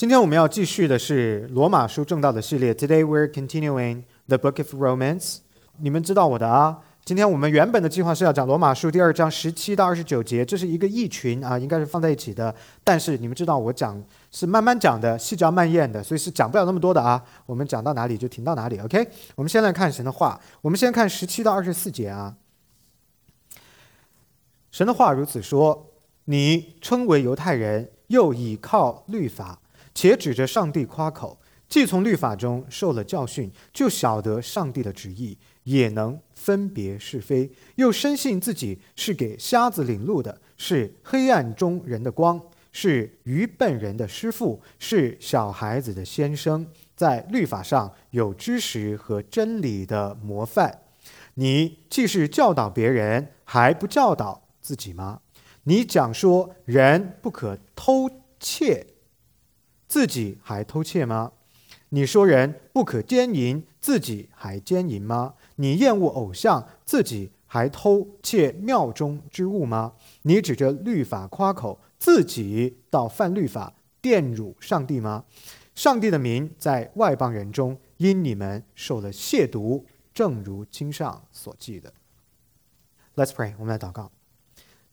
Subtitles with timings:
[0.00, 2.72] 今天我们要继续的是罗马书正道的系列。
[2.72, 5.40] Today we're continuing the Book of Romans。
[5.76, 6.78] 你们知道我的啊？
[7.04, 12.54] 今天我们原本的计划是要讲罗马书第二章十七到二十九节，这是一个异群啊，应该是放在一起的。
[12.82, 17.22] 但是你们知道我讲是慢慢讲的，细嚼慢咽的，所以是讲不了那么多的啊。
[17.44, 19.06] 我们讲到哪里就停到哪里，OK？
[19.34, 22.34] 我们先来看神的话，我们先看十七到二十四节啊。
[24.70, 25.90] 神的话如此说：
[26.24, 29.58] 你称为犹太人，又倚靠律法。
[30.00, 31.38] 且指着上帝夸口，
[31.68, 42.40] 既从律法中受了教训，就晓得上帝的旨意，也能分别是非，又深信自己是给瞎子领路的，是黑暗中人的光，
[42.72, 50.80] 是愚笨人的师傅，是小孩子的先生，在律法上有知识和真理的模范。
[51.34, 55.20] 你既是教导别人，还不教导自己吗？
[55.64, 58.08] 你讲说人不可偷
[58.38, 58.86] 窃。
[59.90, 61.32] 自己还偷窃吗？
[61.88, 65.34] 你说人不可奸淫，自己还奸淫吗？
[65.56, 69.94] 你厌恶偶像，自己还偷窃庙中之物吗？
[70.22, 75.24] 你指着律法夸口，自己倒犯律法，玷辱上帝吗？
[75.74, 79.82] 上帝的名在外邦人中因你们受了亵渎，
[80.14, 81.92] 正如经上所记的。
[83.16, 84.12] Let's pray，我们来祷告。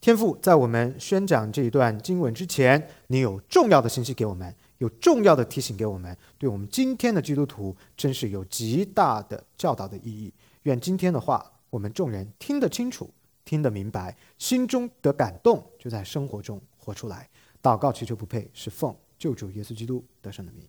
[0.00, 4.52] 天父，在我们宣讲这一段经文之前，你有重要的信息给我们。
[4.78, 10.32] 有重要的提醒给我们，对我们今天的基督徒真是有极大的教导的意义。
[10.62, 13.10] 愿今天的话，我们众人听得清楚，
[13.44, 17.28] 听得明白，心中得感动，就在生活中活出来。
[17.62, 20.64] 祷告祈求不配，是奉救主耶稣基督得胜的名。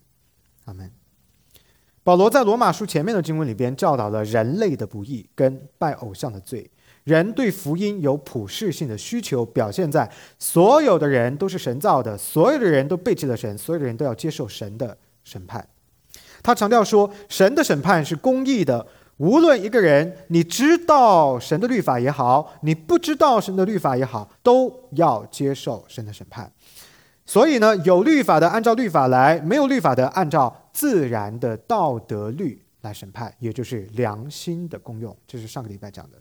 [0.64, 0.90] 阿门。
[2.02, 6.68] 保罗在罗马书前面的经文里边教导了人类的不义跟拜偶像的罪。
[7.04, 15.66] 人对福音有普世性的需求，表现在所有的人都是神造的，所有的人都背弃了神，所有的人都要接受神的审判。
[16.42, 18.86] 他强调说，神的审判是公义的，
[19.18, 26.50] 无论一个人你知道神的律法也好，你不知道神的律法也好，都要接受神的审判。
[27.26, 35.16] 所以呢，有律法的按照律法来，没有律法的按照自然的道德律来审判，也就是良心的功用。
[35.26, 36.19] 这是上个礼拜讲的。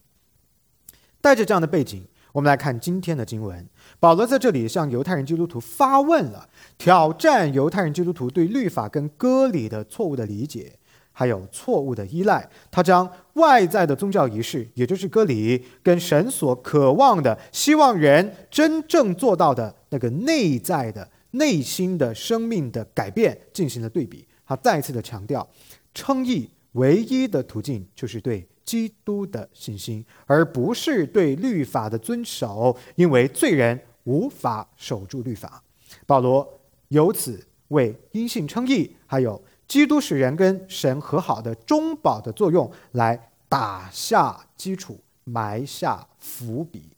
[1.22, 3.68] 带着这样的背景，我们来看今天的经文。
[4.00, 6.48] 保罗在这里向犹太人基督徒发问了，
[6.78, 10.74] 挑战犹太人基督徒对律法跟割礼的错误的理解，
[11.12, 12.50] 还有错误的依赖。
[12.72, 24.26] 他将外在的宗教仪式，也就是割礼，跟神所渴望的、希望人真正做到的那个内在的、内心的生命的改变进行了对比。
[24.46, 25.48] 他再次的强调，
[25.94, 28.48] 称义唯一的途径就是对。
[28.70, 35.64] 基督的信心，而不是对律法的遵守，因为罪人无法守住律法。
[36.06, 36.48] 保罗
[36.90, 46.92] 由此为因信称义，还有基督使人跟神和好的中保的作用来打下基础，埋下伏笔。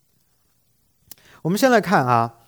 [1.42, 2.40] 我们先来看啊，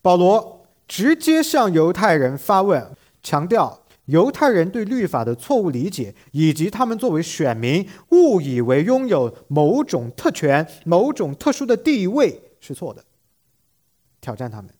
[0.00, 2.90] 保罗直接向犹太人发问，
[3.22, 3.81] 强调。
[4.06, 13.04] 犹太人对律法的错误理解，以及他们作为选民误以为拥有某种特权、某种特殊的地位是错的。
[14.20, 14.72] 挑战他们。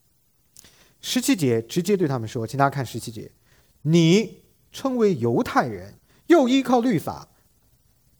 [1.00, 3.32] 十七节直接对他们说：“请大家看十七节，
[3.82, 5.94] 你称为犹太人，
[6.26, 7.28] 又依靠律法，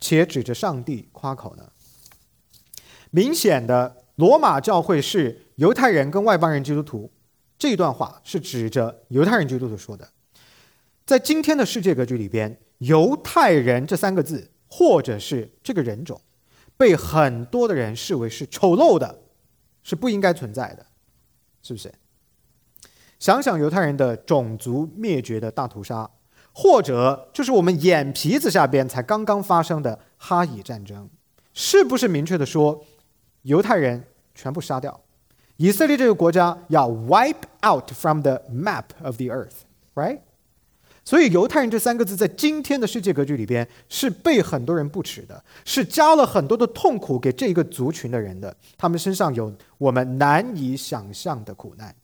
[0.00, 1.70] 且指着上帝夸口呢？”
[3.10, 7.12] 明显的，罗马教会是犹太人跟外邦人基督徒。
[7.58, 10.08] 这段话是指着犹太人基督徒说的。
[11.12, 16.18] 在今天的世界格局里边，“犹太人”这三个字，或者是这个人种，
[16.74, 19.18] 被很多的人视为是丑陋的，
[19.82, 20.86] 是不应该存在的，
[21.62, 21.92] 是不是？
[23.18, 26.10] 想想犹太人的种族灭绝的大屠杀，
[26.54, 31.10] 或者就是我们眼皮子下边才刚刚发生的哈以战争，
[31.52, 32.82] 是不是明确的说，
[33.42, 34.02] 犹太人
[34.34, 34.98] 全部杀掉？
[35.58, 40.20] 以色列这个国家要 wipe out from the map of the earth，right？
[41.04, 48.56] 所以，犹太人这三个字在今天的世界格局里边是被很多人不耻的，是加了很多的痛苦给这个族群的人的。
[48.78, 51.94] 他们身上有我们难以想象的苦难。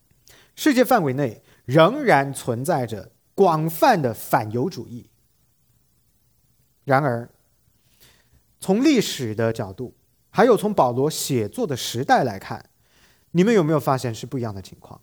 [0.57, 5.09] 世界范围内仍然存在着广泛的反犹主义。
[6.85, 7.29] 然而，
[8.59, 9.95] 从历史的角度，
[10.31, 12.69] 还有从保罗写作的时代来看，
[13.31, 15.01] 你们有没有发现是不一样的情况？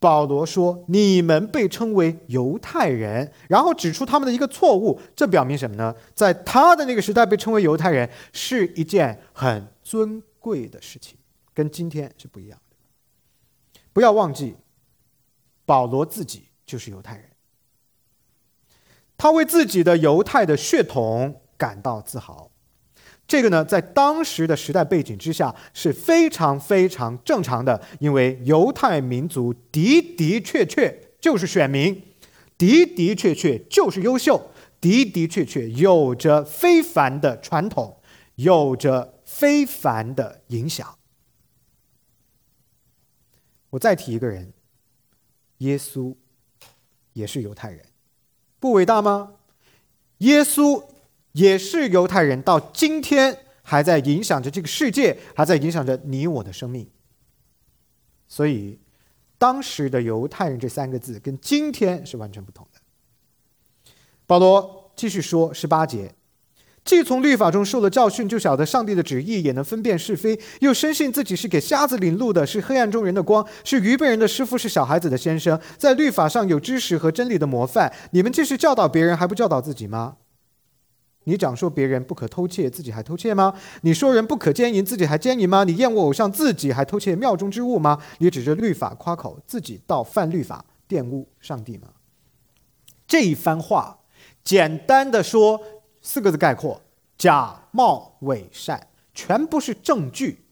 [0.00, 5.94] 保罗说：“你们被称为犹太人，然后指出他们的一个错误，这表明什么呢？
[6.14, 11.18] 在他的那个时代被称为犹太人是一件很尊贵的事情，
[11.52, 12.76] 跟今天是不一样的。
[13.92, 14.56] 不要忘记，
[15.66, 17.26] 保罗自己就是犹太人，
[19.18, 22.50] 他为自己的犹太的血统感到自豪。
[23.30, 31.94] 这个呢，在当时的时代背景之下是非常非常正常的，因为犹太民族的的确确就是选民，
[32.58, 34.50] 的的确确就是优秀，
[34.80, 38.00] 的的确确有着非凡的传统，
[38.34, 40.98] 有着非凡的影响。
[43.70, 44.52] 我再提一个人，
[45.58, 46.16] 耶稣
[47.12, 47.86] 也是犹太人，
[48.58, 49.34] 不伟大吗？
[50.18, 50.89] 耶稣。
[51.32, 56.88] 也是犹太人，到今天还在影响着这个世界，还在影响着你我的生命。
[58.26, 58.78] 所以，
[59.38, 62.80] 当时的犹太人这三个字跟今天是完全不同的。
[64.26, 66.14] 保罗继续说十八节：
[66.84, 77.92] 既从律法中受了教训，就晓得上帝的旨意，也能分辨是非，又深信自己是给瞎子领路的，是黑暗中人的光，是愚笨人的师傅，是小孩子的先生，在律法上有知识和真理的模范。
[78.12, 80.16] 你们既是教导别人，还不教导自己吗？
[81.24, 83.54] 你讲说别人不可偷窃，自己还偷窃吗？
[83.82, 85.64] 你说人不可奸淫，自己还奸淫吗？
[85.64, 88.02] 你厌恶偶像，自己还偷窃庙中之物吗？
[88.18, 91.88] 你指着律法夸口，自己倒犯律法，玷污上帝吗？
[93.06, 93.98] 这一番话，
[94.42, 95.60] 简单的说
[96.00, 96.80] 四个字概括：
[97.18, 100.46] 假冒伪善，全部是证据。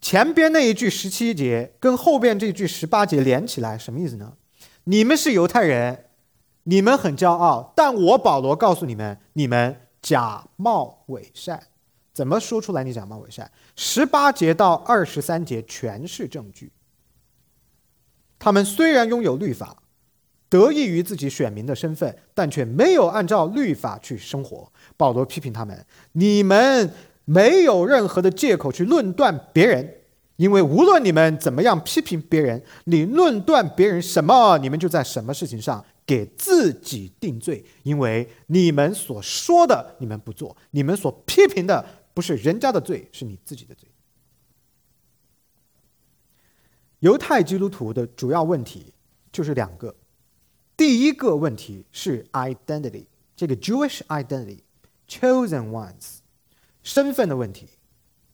[0.00, 4.34] 前边那一句十七节跟后边这句十八节连起来，什么意思呢？
[4.84, 6.04] 你们是犹太人。
[6.70, 11.62] 你们很骄傲，但我保罗告诉你们，你们假冒伪善。
[12.12, 12.84] 怎么说出来？
[12.84, 13.50] 你假冒伪善？
[13.74, 16.70] 十八节到二十三节全是证据。
[18.38, 19.82] 他们虽然拥有律法，
[20.50, 24.70] 得益于自己选民的身份，但却没有按照律法去生活。
[24.98, 26.92] 保罗批评他们：你们
[27.24, 30.02] 没有任何的借口去论断别人，
[30.36, 35.82] 因为无论你们怎么样批评别人，你论断别人什么，你们就在什么事情上。
[36.08, 41.84] 给自己定罪，因为你们所说的你们不做，你们所批评的
[42.14, 43.86] 不是人家的罪，是你自己的罪。
[47.00, 48.94] 犹太基督徒的主要问题
[49.30, 49.94] 就是两个，
[50.78, 53.04] 第一个问题是 identity，
[53.36, 56.20] 这个 Jewish identity，chosen ones，
[56.82, 57.68] 身份的问题。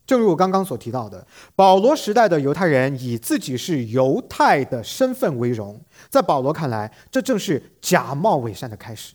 [0.06, 1.26] 正如我刚刚所提到的，
[1.56, 5.80] 保罗时代的犹太人以自己是犹太的身份为荣，
[6.14, 9.14] 在保罗看来，这正是假冒伪善的开始。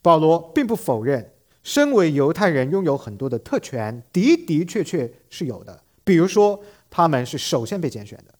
[0.00, 1.32] 保罗并不否认，
[1.62, 5.82] 身为犹太人拥有很多的特权，的的确确是有的。
[6.02, 8.34] 比如说，他们是首先被拣选的，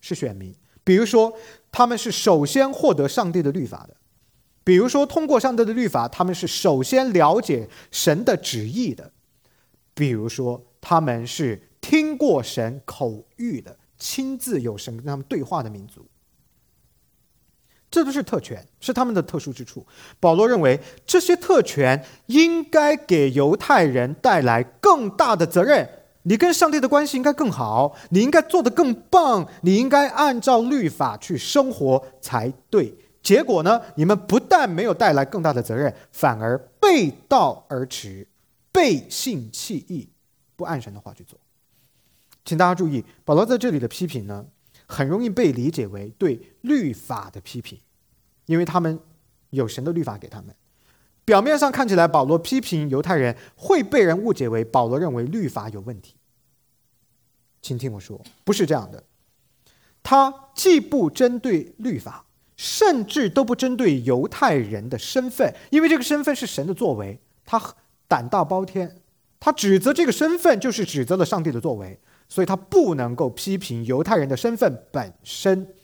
[0.00, 0.52] 是选民；
[0.84, 1.32] 比如说，
[1.70, 3.94] 他们是首先获得上帝的律法的；
[4.64, 9.12] 比如说，通过上帝的律法，他们是首先了解神的旨意的。
[9.94, 16.06] 比如说，他们是听过神口谕的，亲自有神跟他们对话的民族，
[17.90, 19.86] 这都是特权，是他们的特殊之处。
[20.20, 25.88] 保罗认为，这些特权应该给犹太人带来更大的责任。
[26.22, 32.94] 你跟上帝的关系应该更好，你应该做得更棒，你应该按照律法去生活才对。
[33.22, 38.26] 结果呢，你们不但没有带来更大的责任，反而背道而驰。
[38.70, 40.08] 背信弃义，
[40.54, 41.36] 不按神的话去做，
[42.44, 44.44] 请大家注意，保罗在这里的批评呢，
[44.88, 47.78] 很容易被理解为对律法的批评，
[48.46, 48.98] 因为他们
[49.50, 50.52] 有神的律法给他们。
[51.24, 56.16] 表面上看起来，保罗批评犹太人会被人误解为保罗认为律法有问题。
[57.62, 59.04] 请听我说，不是这样的。
[60.02, 62.24] 他既不针对律法，
[62.56, 67.20] 甚至都不针对犹太人的身份，因为这个身份是神的作为。
[67.44, 67.62] 他。
[68.10, 69.02] 胆大包天，
[69.38, 75.74] 他指责这个身份就是指责了上帝的作为，所以他不能够批评犹太人的身份本身。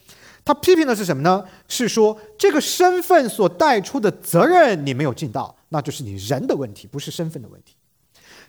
[0.44, 1.44] 他批评的是什么呢？
[1.68, 7.74] 是说这个身份所带出的责任你没有尽到，那就是你人的问题，不是身份的问题。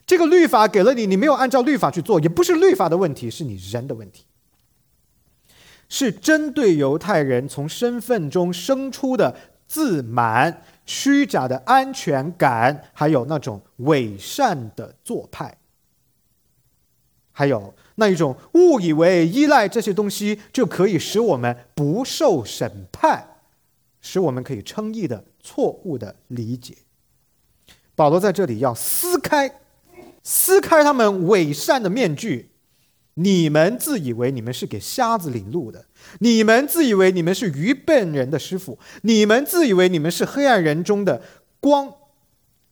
[0.05, 4.25] 这个律法给了你，你没有按照律法去做，也不是律法的问题，是你人的问题。
[5.87, 9.35] 是针对犹太人从身份中生出的
[9.67, 10.61] 自满。
[10.87, 15.57] 虚假的安全感，还有那种伪善的做派，
[17.31, 23.37] 还有那一种误以为依赖这些东西就可以使我们不受审判，
[24.01, 26.75] 使我们可以称义的错误的理解。
[27.95, 29.59] 保罗在这里要撕开，
[30.23, 32.51] 撕开他们伪善的面具。
[33.17, 35.85] 你们自以为你们是给瞎子领路的，
[36.19, 41.21] 你们自以为你们是愚笨人的师傅，你们自以为你们是黑暗人中的
[41.61, 41.93] 光，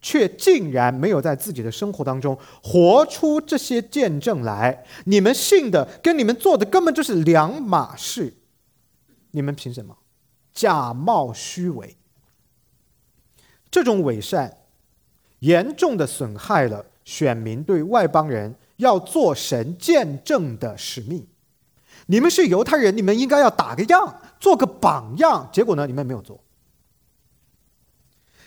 [0.03, 4.85] 却竟然没有在自己的生活当中活出这些见证来。
[5.05, 8.35] 你们信的跟你们做的根本就是两码事。
[9.31, 9.97] 你们凭什么
[10.53, 11.97] 假冒虚伪？
[13.71, 14.57] 这种伪善
[15.39, 21.25] 严重的损害了选民对外邦人要做神见证的使命。
[22.07, 25.49] 你们是犹太人，你们应该要打个样，做个榜样。
[25.51, 26.39] 结果呢，你们没有做。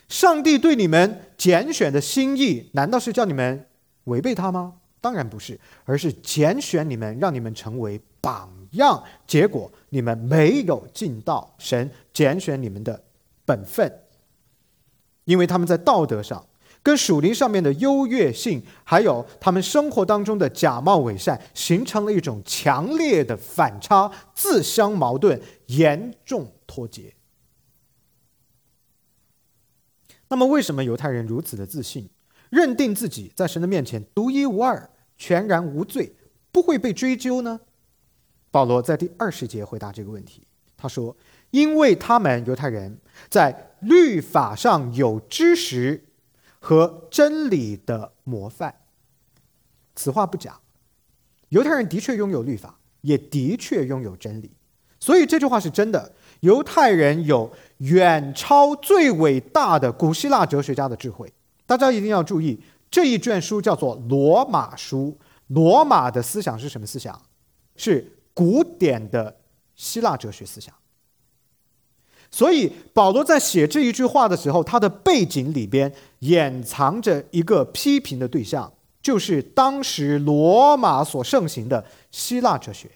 [0.09, 3.67] 上帝对你们拣选的心意，难道是叫你们
[4.05, 4.75] 违背他吗？
[5.01, 9.03] 当然不是，而是拣选你们，让你们成为榜样。
[9.27, 13.01] 结果你们没有尽到神拣选你们的
[13.45, 14.01] 本分，
[15.25, 16.45] 因为他们在道德上
[16.83, 27.13] 跟属灵上面的优越性，还有他们生活当中的假冒伪善，形成了一种强烈的反差，自相矛盾，严重脱节。
[30.29, 32.09] 那么，为什么犹太人如此的自信，
[32.51, 36.13] 认定自己在神的面前独一无二、全然无罪，
[36.51, 37.61] 不会被追究呢？
[38.51, 41.17] 保罗在第二十节回答这个问题，他说
[41.51, 46.05] ：“因为他们犹太人在律法上有知识
[46.59, 48.75] 和真理的模范。”
[49.95, 50.59] 此话不假，
[51.51, 54.51] 犹太人的确拥有律法，也的确拥有真理，
[54.99, 56.15] 所以这句话是真的。
[56.41, 61.33] 犹太人有远超最伟大的古希腊哲学家的智慧。
[61.67, 62.59] 大家一定要注意，
[62.91, 65.17] 这一卷书叫做《罗马书》。
[65.49, 67.21] 罗马的思想是什么思想？
[67.77, 69.37] 是古典的
[69.75, 70.75] 希腊哲学思想。
[72.31, 82.91] 所以保罗在写这一句话的时候，他的背景里边掩藏着一个批评的对象，就是当时罗马所盛行的希腊哲学。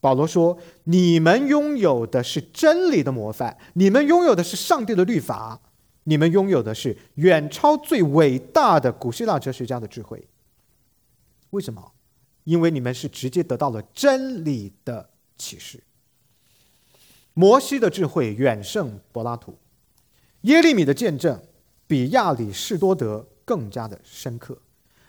[0.00, 5.60] 保罗说：“你们拥有的是真理的模范，你们拥有的是上帝的律法，
[6.04, 10.28] 你们拥有的是远超最伟大的古希腊哲学家的智慧。
[11.50, 11.92] 为什么？
[12.44, 15.82] 因为你们是直接得到了真理的启示。
[17.34, 19.58] 摩西的智慧远胜柏拉图，
[20.42, 21.42] 耶利米的见证
[21.88, 24.62] 比亚里士多德更加的深刻，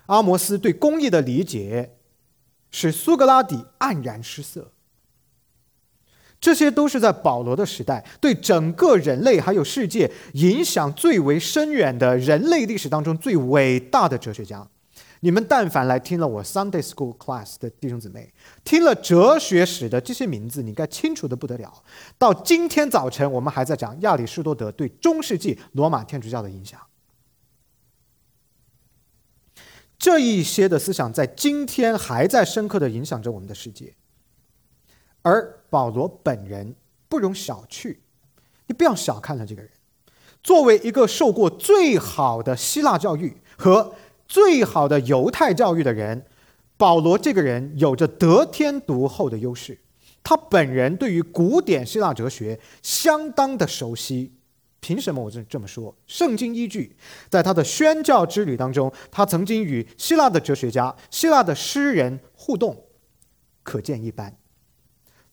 [0.08, 1.96] 阿摩斯对公义的理解
[2.72, 4.72] 使苏格拉底黯然失色。”
[6.39, 14.67] 这些都是在保罗的时代对整个人类还有世界影响最为深远的人类历史当中最伟大的哲学家。
[15.22, 21.84] 你们但凡来听了我 Sunday School Class 的弟兄姊妹，听了哲学史的这些名字，你该清楚的不得了。
[22.17, 26.79] 到今天早晨，我们还在讲亚里士多德对中世纪罗马天主教的影响。
[29.98, 33.93] 这一些的思想在今天还在深刻的影响着我们的世界。
[35.21, 36.75] 而保罗本人
[37.07, 37.97] 不容小觑，
[38.67, 39.69] 你不要小看了这个人。
[40.41, 43.93] 作为一个受过最好的希腊教育和
[44.27, 46.25] 最好的犹太教育的人，
[46.77, 49.77] 保罗这个人有着得天独厚的优势。
[50.23, 54.33] 他本人对于古典希腊哲学相当的熟悉。
[54.81, 55.93] 凭什么我这这么说？
[56.07, 56.95] 圣经依据，
[57.29, 62.85] 在他的宣教之旅当中，他曾经与希腊的哲学家、希腊的诗人互动，
[63.61, 64.33] 可见一斑。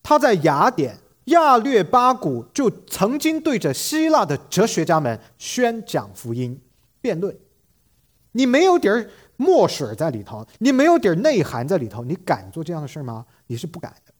[0.08, 6.60] 他在雅典亚略巴谷就曾经对着希腊的哲学家们宣讲福音、
[7.00, 7.36] 辩论。
[8.30, 13.26] 你没有点墨水在里头，你没有点内涵在里头，你敢做这样的事吗？
[13.48, 14.12] 你是不敢的。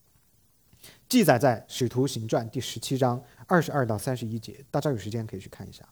[1.09, 5.85] 记载在《使徒行传》第十七章二十二到三十一节，大家有时间可以去看一下。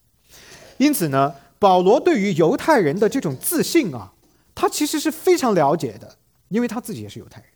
[0.77, 4.13] 因此呢，保罗对于犹太人的这种自信啊，
[4.57, 6.17] 他其实是非常了解的，
[6.49, 7.51] 因为他自己也是犹太人。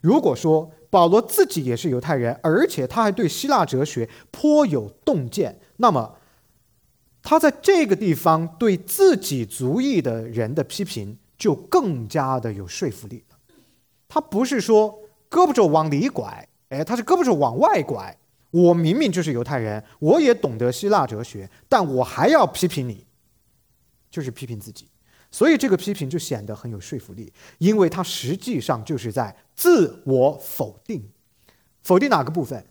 [0.00, 6.16] 如果说保罗自己也是犹太人，而且他还对希腊哲学颇有洞见，那么
[7.22, 13.36] 他在这个地方对自己族裔的人的批评就更加的有说服力了。
[14.08, 18.16] 他不是说胳膊肘往里拐，哎，他是胳膊肘往外拐。
[18.50, 23.04] 我明明就是犹太人，我也懂得希腊哲学，但我还要批评你，
[24.10, 24.88] 就是批评自己。
[25.30, 31.10] 所以这个批评就显得很有说服力，因为他实际上就是在自我否定，
[31.82, 32.64] 否定哪个部分？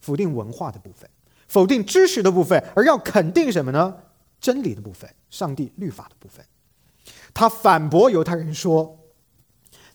[0.00, 1.08] 否定文化的部分，
[1.48, 3.96] 否定知识的部分，而要肯定什么呢？
[4.38, 6.44] 真理的部分，上帝律法的部分。
[7.32, 8.98] 他反驳犹太人说：“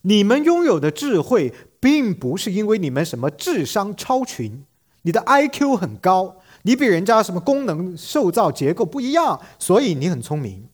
[0.02, 4.66] 你们拥有的智慧，并不是因为你们什么智商超群，
[5.04, 10.68] 你的 IQ 很高，你比人家什么功能受造结构不一样，所以你很聪明。”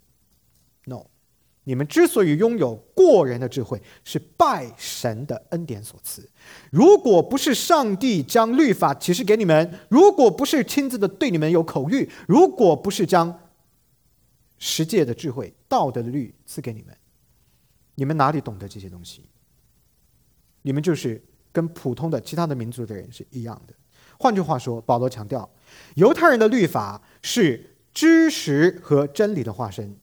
[1.65, 6.27] 你们之所以拥有过人的智慧，是拜神的恩典所赐。
[6.71, 13.41] 如果不是上帝将律法启示给你们，如果不是亲自的对你们有口谕，如果不是将
[14.57, 16.95] 十诫的智慧、道德的律赐给你们，
[17.95, 19.25] 你们哪里懂得这些东西？
[20.61, 23.73] 你们就是跟普通的其他的民族的人是一样的。
[24.19, 25.49] 换句话说，保罗强调，
[25.95, 29.97] 犹太人的律法是知识和真理的化身，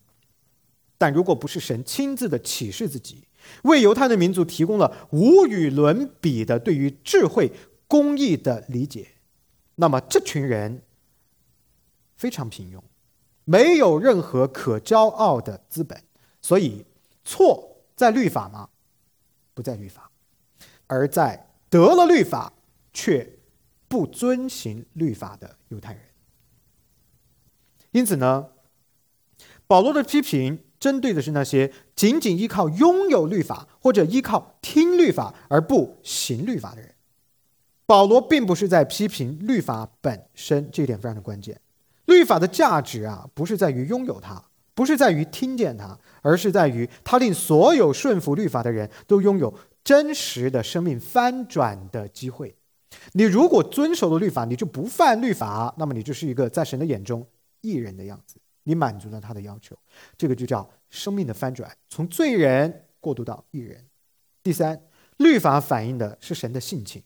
[1.02, 3.26] 但如果不是神亲自的启示自己，
[3.64, 7.50] 为犹太的民族提供了无与伦比的对于智慧、
[7.88, 9.08] 公义的理解，
[9.74, 10.84] 那么这群人
[12.14, 12.80] 非常平庸，
[13.44, 16.00] 没有任何可骄傲的资本。
[16.40, 16.86] 所以，
[17.24, 18.68] 错在律法吗？
[19.54, 20.08] 不在律法，
[20.86, 22.52] 而在得了律法
[22.92, 23.28] 却
[23.88, 26.02] 不遵行律法的犹太人。
[27.90, 28.50] 因此呢，
[29.66, 36.90] 保罗的批评针对的是那些仅仅依靠拥有律法或者依靠听律法而不行律法的人。
[37.86, 41.60] 保罗并不是在批评律法本身，这一点非常的关键。
[42.06, 44.42] 律法的价值啊，不是在于拥有它。
[44.74, 52.56] 不是在于听见它，而是在于它令所有顺服律法的人都拥有真实的生命翻转的机会。
[53.12, 57.24] 你如果遵守了律法，你就不犯律法，那么你就是一个在神的眼中
[57.60, 59.76] 义人的样子，你满足了他的要求，
[60.16, 63.84] 这个就叫生命的翻转，从罪人过渡到义人。
[64.42, 64.80] 第三，
[65.18, 67.02] 律法反映的是神的性情，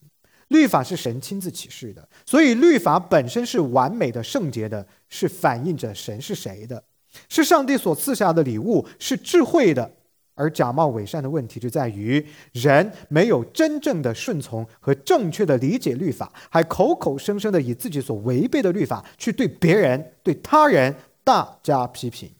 [0.49, 6.83] 律法是神亲自启示的，所以律法本身是完美的、圣洁的，是反映着神是谁的。
[7.31, 9.91] 是上帝所赐下的礼物，是智慧的，
[10.35, 12.23] 而假冒伪善的问题就在于
[12.53, 20.95] 人没有真正的顺从和正确的理解律法，还口口声声的以自己所违背的律法去对别人、对他人
[21.27, 22.37] 大加批评。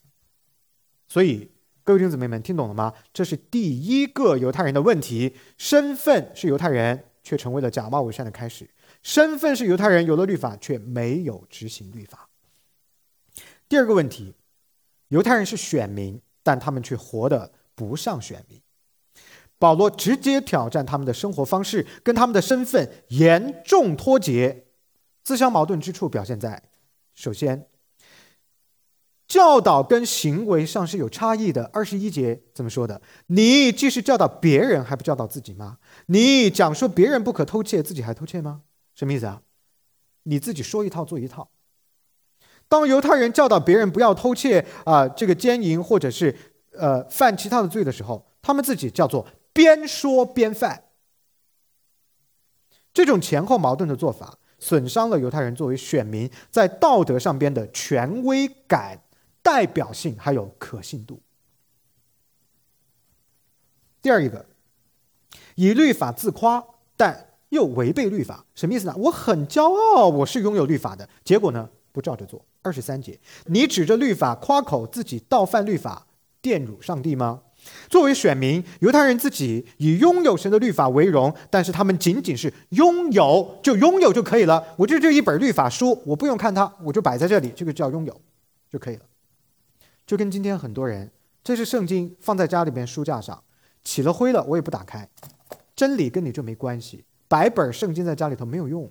[1.09, 1.51] 所以，
[1.83, 2.95] 各位弟姊妹们，听懂了吗？
[3.13, 8.67] 这是第一个犹太人的问题：身份是犹太人，却成为了假冒伪善的开始；
[9.03, 12.29] 身份是犹太人，有了律法，却没有执行律法。
[13.69, 14.37] 第二个问题。
[15.09, 18.61] 犹太人是选民，但他们却活得不像选民。
[19.59, 24.67] 保罗直接挑战他们的生活方式跟他们的身份严重脱节，
[25.23, 26.61] 自相矛盾之处表现在：
[27.15, 27.69] 首先，
[29.27, 31.69] 教导跟行为上是有差异的。
[31.73, 33.01] 二十一节怎么说的？
[33.27, 35.79] 你既是教导别人，还不教导自己吗？
[36.07, 38.63] 你讲说别人不可偷窃，自己还偷窃吗？
[38.95, 39.43] 什么意思啊？
[40.25, 41.51] 你自己说一套做一套。
[42.69, 46.37] 当犹太人教导别人不要偷窃啊，这个奸淫或者是
[46.73, 50.85] 呃犯其他的罪的时候，他们自己叫做边说边犯。
[52.93, 58.99] 这种前后矛盾的做法，损伤了犹太人作为选民在道德上边的权威感、
[59.47, 61.21] 代表性还有可信度。
[64.03, 64.45] 第二一个，
[65.55, 66.65] 以律法自夸，
[66.97, 68.95] 但又违背律法，什么意思呢？
[68.97, 72.45] 我很骄傲，我是拥有律法的，结果呢，不照着做。
[72.63, 76.09] 二十三节，你指着律法夸口自己倒犯律法，
[76.43, 77.43] 玷辱上帝吗？
[77.89, 84.75] 作为选民，犹太人自己以拥有神的律法为荣，但是他们仅仅是拥有，就拥有就可以了。
[84.77, 88.21] 我就这一本律法书，我不用看它，我就摆在这里，这个叫拥有
[88.69, 89.03] 就可以了。
[90.07, 91.11] 就跟今天很多人，
[91.43, 93.43] 这是圣经放在家里边书架上，
[93.83, 95.09] 起了灰了，我也不打开。
[95.75, 98.91] 真理跟你就没关系，白本圣经在家里头没有用。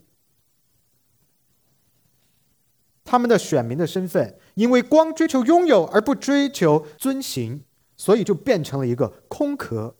[3.03, 7.63] 他们的选民的身份，因为光追求拥有而不追求遵行，
[7.95, 9.95] 所以就变成了一个空壳，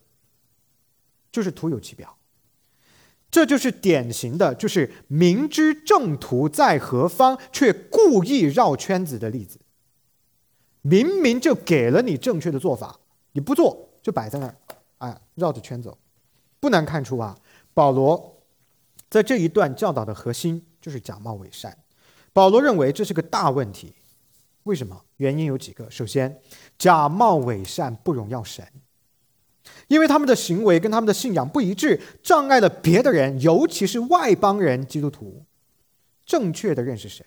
[1.32, 2.17] 就是徒有其表。
[3.32, 9.60] 这就是典型的，就是明知正途在何方，却故意绕圈子的例子。
[10.88, 13.00] 明明就给了你正确的做法，
[13.32, 14.56] 你不做就摆在那儿，
[15.00, 15.98] 哎，绕着圈走。
[16.60, 17.36] 不难看出啊，
[17.74, 18.39] 保罗
[19.10, 21.76] 在这一段教导的核心就是假冒伪善。
[22.34, 23.95] 保罗认为这是个大问题，
[24.63, 25.04] 为什么？
[25.17, 25.89] 原因有几个。
[25.89, 26.39] 首先，
[26.78, 28.63] 假冒伪善不荣耀神，
[29.88, 35.43] 因为他们的行为跟他们的信仰不一致，障碍了别的人，尤其是外邦人基督徒
[36.28, 37.26] 正确的认识神。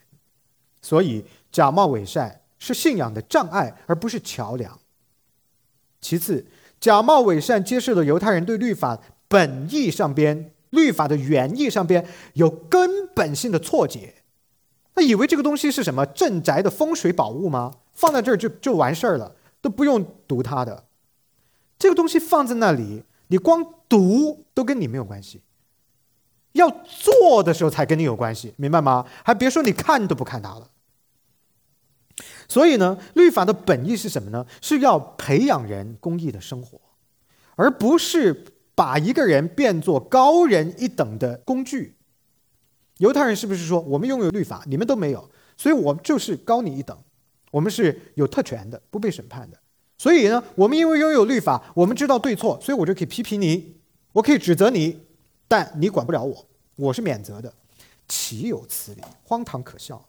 [0.81, 4.79] 所以，假冒伪善是信仰的障碍，而不是桥梁。
[6.01, 6.47] 其次，
[6.81, 14.15] 假冒伪善揭示了犹太人对律法本意上边、律法的原意上边有根本性的错解。
[14.95, 17.75] 他以为这个东西是什么镇宅的风水宝物吗？
[17.93, 20.85] 放在这儿就就完事儿了，都不用读它的。
[21.79, 25.43] 这个东西放在那里，你光读都跟你没有关系，
[26.53, 29.05] 要做的时候才跟你有关系，明白吗？
[29.25, 30.71] 还别说你看都不看它了。
[32.49, 34.47] 所以呢，律法的本意是什么呢？
[34.63, 36.81] 是要培养人公义的生活，
[37.57, 41.95] 而不是把一个人变作高人一等的工具。
[42.97, 46.97] 犹太人是不是说我们拥有律法，你们都没有，所以我就是高你一等，
[47.51, 49.59] 我们是有特权的，不被审判的。
[49.99, 53.77] 所以呢，我们因为拥有律法，我们知道对错，所以我就可以批评你，
[54.13, 54.99] 我可以指责你，
[55.47, 57.53] 但你管不了我，我是免责的。
[58.09, 59.03] 岂有此理！
[59.25, 60.03] 荒唐可笑。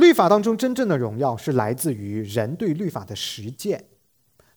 [0.00, 3.84] 律法当中真正的荣耀是来自于人对律法的实践。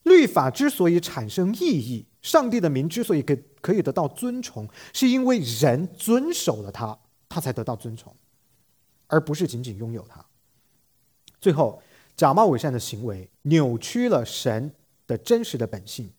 [0.03, 8.15] 律法之所以产生意义，上帝的名之所以可可以得到尊崇，是因为人遵守了它，他才得到尊崇，
[9.08, 10.25] 而不是仅仅拥有它。
[11.41, 11.82] 最后，
[12.15, 14.73] 假冒伪善的行为扭曲了神
[15.06, 16.10] 的真实的本性。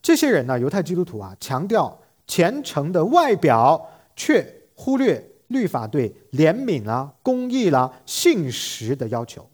[0.00, 9.48] 这些人呢，犹太基督徒啊，强调虔诚的外表，却忽略律法对怜悯啦、公义啦、信实的要求。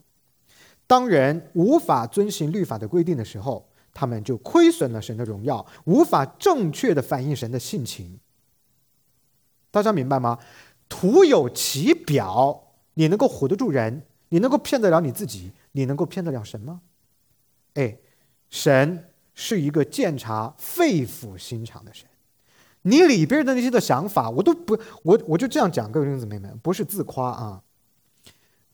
[0.87, 8.19] 当人无法遵循律法的规定的时候，他们就亏损了神的荣耀，无法正确的反映神的性情。
[9.69, 10.39] 大家明白吗？
[10.89, 14.03] 徒有其表，你能够唬得住人？
[14.29, 15.51] 你能够骗得了你自己？
[15.71, 16.81] 你能够骗得了神吗？
[17.73, 17.97] 哎，
[18.49, 19.07] 神。
[19.33, 22.05] 是一个鉴察肺腑心肠的神，
[22.83, 27.61] 你里边的那些的想法，我都不，我我就这样讲，各位弟兄姊妹们，不是自夸啊，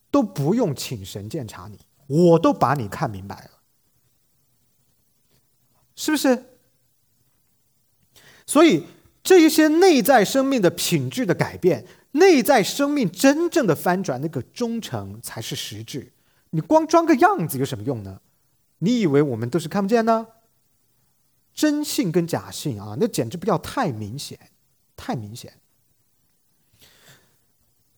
[0.10, 3.52] 都不用请神鉴察你，我都把你看明白了，
[5.96, 6.46] 是不是？
[8.46, 8.86] 所以
[9.22, 16.14] 这一些内在生命的品质的改变，内在生命真正的翻转，那个忠诚才是实质。
[16.52, 18.22] 你光装个样子有什么用呢？
[18.80, 20.28] 你以为我们都是看不见呢？
[21.58, 24.40] 真性跟假性啊，那简直不要太明显，
[24.96, 25.52] 太明显。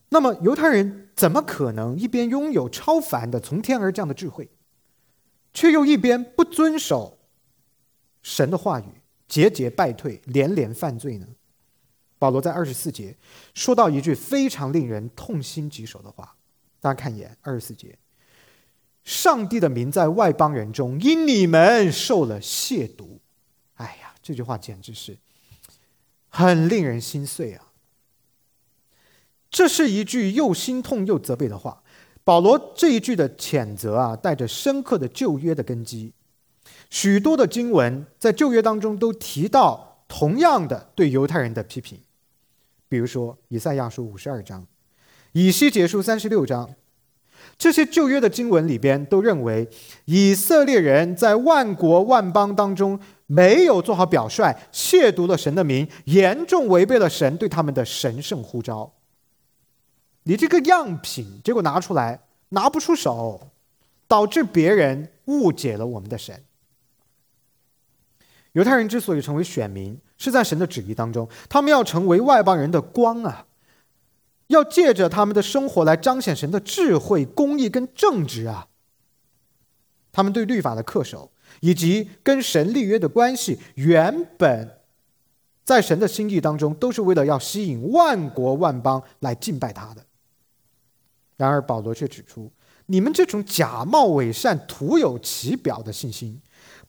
[0.08, 4.50] 那么犹太人怎么可能一边拥有超凡的从天而降的智慧，
[5.54, 7.20] 却又一边不遵守
[8.24, 8.86] 神的话语，
[9.28, 11.28] 节节败退，连连犯罪呢？
[12.18, 13.18] 保罗在二十四节
[13.54, 16.38] 说到一句非常令人痛心疾首的话，
[16.80, 18.00] 大家看一眼二十四节：
[19.04, 23.20] 上帝的名在外邦人中因你们受了亵渎。
[24.30, 25.18] 这句话简直是
[26.30, 27.72] 很令人心碎啊！
[29.50, 31.82] 这是一句又心痛又责备的话。
[32.24, 36.14] 保罗这一句的谴责啊，带着深刻的旧约的根基。
[36.92, 42.00] 许多的经文在旧约当中都提到同样的对犹太人的批评，
[42.88, 44.64] 比如说以赛亚书五十二章、
[45.32, 46.70] 以西结书三十六章，
[47.58, 49.68] 这些旧约的经文里边都认为
[50.06, 53.00] 以色列人在万国万邦当中。
[53.32, 58.92] 没有做好表率，亵渎了神的名，严重违背了神对他们的神圣呼召。
[60.24, 63.52] 你这个样品，结果拿出来拿不出手，
[64.08, 66.44] 导致别人误解了我们的神。
[68.54, 73.46] 犹太人之所以成为选民，是在神的旨意当中，他们要成为外邦人的光啊，
[74.48, 78.70] 要借着他们的生活来彰显神的智慧、公义跟正直啊。
[80.12, 81.32] 他们对律法的恪守。
[81.62, 84.80] 以及跟神立约的关系，原本
[85.64, 90.04] 在神的心意当中，都是为了要吸引万国万邦来敬拜他的。
[91.38, 92.52] 然而保罗却指出，
[92.88, 96.42] 你们这种假冒伪善、徒有其表的信心，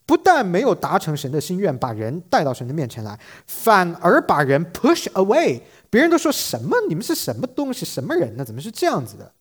[0.07, 5.61] 不但没有达成神的心愿，把人带到神的面前来，反而把人 push away。
[5.89, 6.77] 别人都说什么？
[6.89, 7.85] 你们是什么东西？
[7.85, 8.45] 什么人呢？
[8.45, 9.33] 怎么是这样子的？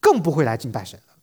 [0.00, 1.14] 更不会来敬拜神了，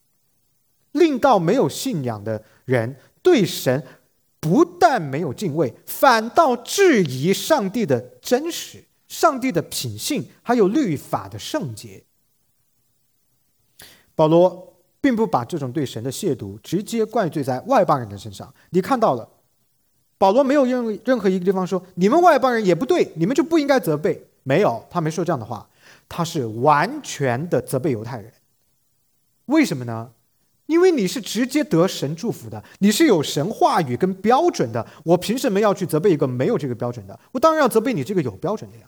[0.93, 2.95] 令到没有信仰的人。
[3.21, 3.83] 对神
[4.39, 12.03] 不但没有敬畏，反倒质疑上帝的真实、上帝的品性，还有律法的圣洁。
[14.15, 18.53] 保罗并不把这种对神的亵渎直接怪罪在外邦人的身上。
[18.71, 19.27] 你看到了，
[20.17, 24.27] 保罗没有任任何一个地方说你们外邦人也不对，你们就不应该责备。
[24.43, 25.69] 没有，他没说这样的话，
[26.09, 28.31] 他是完全的责备犹太人。
[29.45, 30.11] 为什么呢？
[30.71, 37.19] 因为你是直接得神祝福的，你是有神话语跟标准的，我凭什么要去责备一个没有这个标准的？
[37.33, 38.85] 我当然要责备你这个有标准的呀。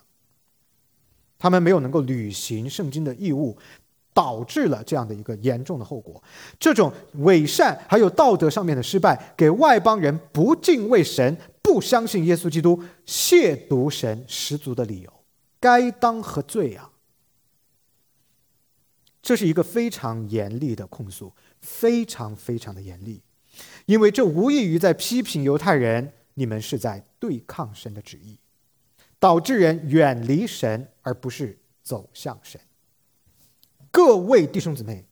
[1.38, 3.58] 他们没有能够履行圣经的义务，
[4.14, 6.24] 导致了这样的一个严重的后果。
[6.58, 15.12] 这种伪善还有道德上面的失败，给外邦人不敬畏神、不相信耶稣基督、亵渎神十足的理由，
[15.60, 16.92] 该当何罪啊？
[19.22, 21.34] 这是一个非常严厉的控诉。
[21.64, 23.24] 非常非常的严厉，
[23.88, 28.38] 因为这无异于在批评犹太人，你们是在对抗神的旨意，
[29.18, 32.60] 导致人远离神，而不是走向神。
[33.90, 35.06] 各位弟兄姊妹，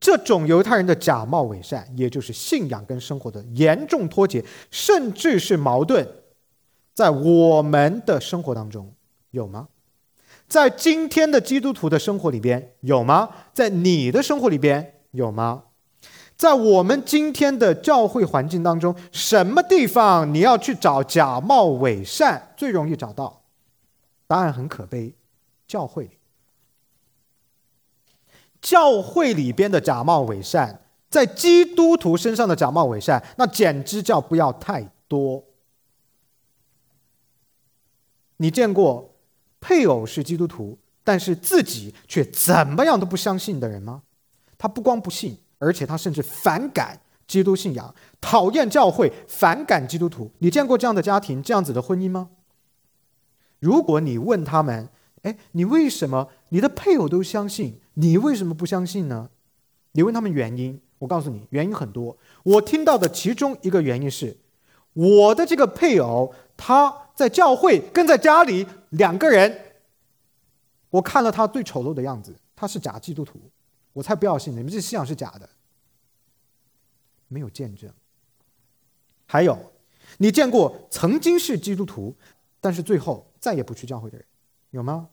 [0.00, 6.06] 这种犹太人的假冒伪善，也就是信仰跟生活的严重脱节，甚至是矛盾，
[6.94, 8.94] 在我们的生活当中
[9.32, 9.68] 有吗？
[10.46, 13.28] 在今天的基督徒的生活里边有吗？
[13.52, 14.94] 在你的生活里边？
[15.18, 15.64] 有吗？
[16.36, 23.42] 在我们今天的教会环境当中，什么地方你要去找假冒伪善最容易找到？
[24.28, 25.14] 答案很可悲，
[25.66, 26.10] 教会里，
[28.60, 35.42] 教会里边的假冒伪善，在基督徒身上的假冒伪善，那简直叫不要太多。
[38.36, 39.16] 你见过
[39.60, 44.02] 配偶是基督徒，但是自己却怎么样都不相信的人吗？
[44.58, 50.30] 他不光不信，而且他甚至反感基督信仰，讨厌教会，反感基督徒。
[50.40, 52.30] 你见过这样的家庭、这样子的婚姻吗？
[53.60, 54.90] 如果你问他们
[55.22, 59.30] ：“哎，你为什么你的配偶都相信，你为什么不相信呢？”
[59.92, 62.18] 你问他们原因，我告诉你，原因很多。
[62.42, 64.36] 我听到的其中一个原因是，
[64.92, 67.04] 我的这个配偶他。
[67.18, 69.60] 在教会跟在家里两个人，
[70.88, 73.40] 我看了他最丑陋的样子，他是假基督徒，
[73.98, 74.52] 我才不要信！
[74.56, 75.50] 你们这信仰是假的，
[77.26, 77.92] 没有见证。
[79.26, 79.72] 还有，
[80.18, 82.16] 你见过曾经是基督徒，
[82.60, 84.24] 但是最后再也不去教会的人，
[84.70, 85.10] 有吗？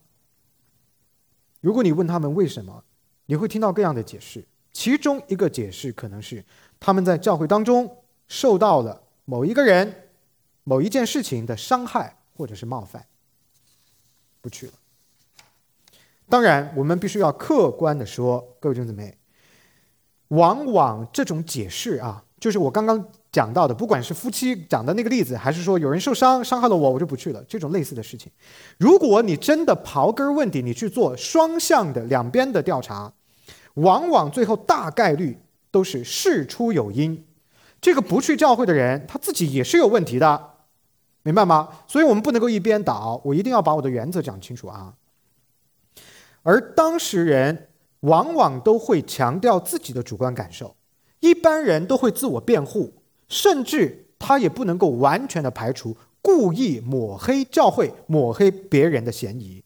[1.62, 2.84] 如果你问他们为什么，
[3.26, 4.48] 你会听到各样的解释。
[4.72, 6.46] 其中一个解释可能是
[6.80, 10.04] 他们在教会当中受到了某一个人。
[10.68, 13.08] 某一件事情的伤害或者是冒犯，
[14.42, 14.74] 不去了。
[16.28, 19.16] 当然，我们必须要客观的说，各位兄弟兄姊妹，
[20.30, 28.32] 往往这种解释啊，就是我刚刚讲到的，不管是夫妻讲的那个例子，还是说有人受伤伤害了我，我就不去了，这种类似的事情。
[28.80, 33.14] 如果你真的刨根问底，你去做双向的两边的调查，
[33.76, 35.38] 往往最后大概率
[35.70, 37.24] 都是事出有因。
[37.80, 40.54] 这个不去教会的人，他自己也是有问题的。
[41.22, 41.70] 明白吗？
[41.88, 44.94] 所以我们不能够一边倒，我一定要把我的原则讲清楚啊。
[46.46, 47.70] 而当事人
[48.02, 50.76] 往往都会强调自己的主观感受，
[51.20, 52.94] 一般人都会自我辩护，
[53.28, 59.64] 甚至他也不能够完全的排除故意抹黑教会、抹黑别人的嫌疑。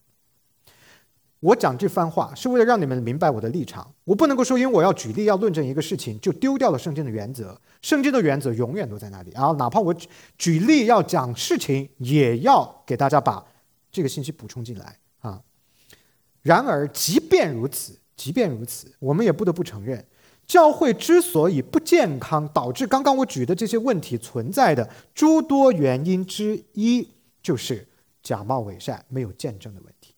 [1.42, 3.94] 我讲这番话是为了让你们明白我的立场。
[4.06, 7.60] 我不能够说，因为我要举例、要论证一个事情，就丢掉了圣经的原则。
[7.82, 9.32] 圣经的原则永远都在那里。
[9.34, 9.94] 然后，哪怕我
[10.38, 13.46] 举例要讲事情，也要给大家把
[13.92, 14.98] 这个信息补充进来。
[16.42, 20.06] 然而，即便如此，即便如此，我们也不得不承认，
[20.48, 27.08] 教会之所以不健康，导致刚刚我举的这些问题存在的诸多原因之一，
[27.42, 27.88] 就是
[28.24, 30.14] 假冒伪善、没有见证的问题。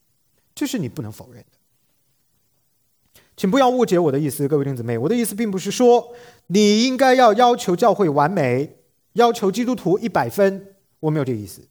[0.54, 6.14] 这是你不能否认的，请不要误解我的意思，各位弟兄姊妹，我的意思并不是说
[6.48, 8.78] 你应该要要求教会完美，
[9.14, 11.68] 要求基督徒一百分，我没有这个意思。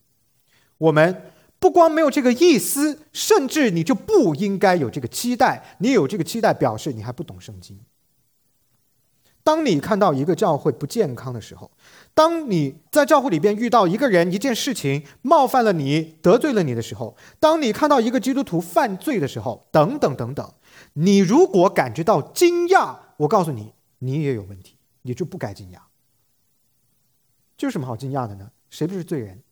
[0.78, 1.29] 我们
[1.60, 5.76] 不光没有这个意思，甚至你就不应该有这个期待。
[5.78, 7.78] 你有这个期待，表示你还不懂圣经。
[9.42, 11.70] 当你看到一个教会不健康的时候，
[12.14, 20.54] 当你在教会里边遇到一个人、一件事情冒犯了你、得罪了你的时候，当你看到一个基督徒犯罪的时候，等等等等，
[20.94, 25.78] 你如果感觉到惊讶，我告诉你，你也有问题，你就不该惊讶。
[27.56, 28.50] 这有什么好惊讶的呢？
[28.70, 29.42] 谁不是罪人？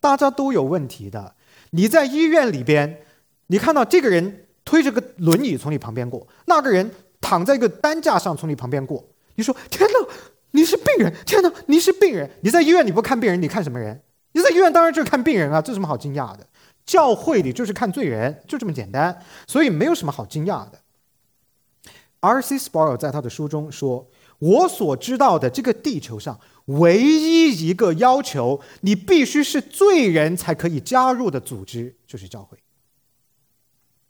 [0.00, 1.36] 大家都有问题的。
[1.74, 3.02] 你在医院里边，
[3.48, 9.04] 你看到这个人推着个轮椅从你旁边过，那个人躺在一个担架上从你旁边过。
[9.34, 10.14] 你说：“天哪，
[10.50, 11.12] 你是病人！
[11.24, 12.30] 天哪，你是病人！
[12.42, 14.02] 你在医院你不看病人，你看什么人？
[14.32, 16.46] 你在医院当然就是看病人啊，这什么好惊讶的？
[16.84, 20.78] 教会里就是看罪人，就这么简单，所以没有什么好惊讶的。
[22.20, 22.56] ”R.C.
[22.56, 24.08] Sproul 在他的书中说
[24.38, 32.58] ：“我所知道的这个地球上唯一一个要求你必须是罪人才可以加入的组织，就是教会。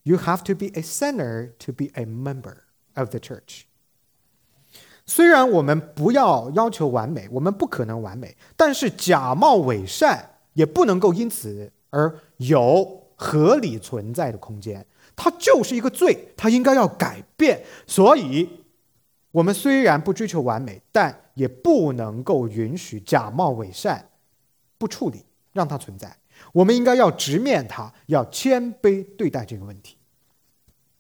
[0.03, 2.57] You have to be a sinner to be a member
[2.95, 3.63] of the church.”
[5.05, 14.87] 虽然我们不要要求完美，我们不可能完美，但是假冒伪善也不能够因此而有合理存在的空间。
[15.17, 17.65] 它就是一个罪，它应该要改变。
[17.87, 18.49] 所以，
[19.31, 24.11] 我们虽然不追求完美，但也不能够允许假冒伪善
[24.79, 26.17] 不处理，让它存在。
[26.53, 29.97] 我们应该要直面它，要谦卑对待这个问题。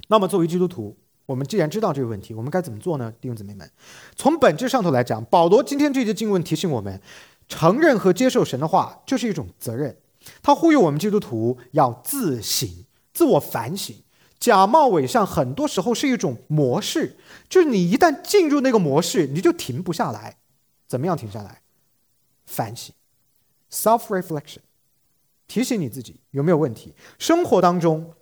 [0.09, 0.97] 那么，作为基督徒。
[1.25, 3.11] 我们既然知道这个问题，我们该怎么做呢？
[3.21, 3.71] 弟兄姊妹们，
[4.17, 7.01] 从本质上头来讲，保罗今天这节经文提醒我们，
[7.49, 9.97] 承认和接受神的话就是一种责任。
[10.43, 12.69] 他呼吁我们基督徒要自省、
[13.15, 13.97] 自我反省。
[14.43, 17.17] 假冒伪善很多时候是一种模式，
[17.49, 20.39] 就是你一旦进入那个模式，你就停不下来。
[20.89, 21.63] 怎么样停下来？
[22.45, 22.93] 反省
[23.71, 24.59] ，self-reflection，
[25.47, 26.93] 提醒你自己有没有问题。
[27.21, 28.15] 生活当中。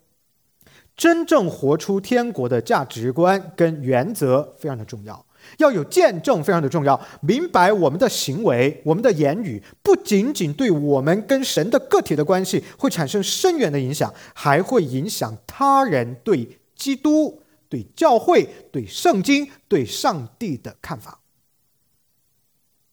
[0.97, 5.25] 真正活出天国的价值观跟原则非常的重要。
[5.59, 7.01] 要有见证非常的重要。
[7.21, 21.21] 明白我们的行为、我们的言语，不仅仅对我们跟神的个体的关系会产生深远的影响，还会影响他人对基督、对教会、对圣经、对上帝的看法。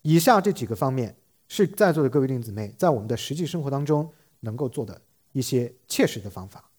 [0.01, 1.15] 以下这几个方面
[1.47, 5.01] 是在座的各位弟兄姊妹在我们的实际生活当中能够做的
[5.33, 6.69] 一些切实的方法。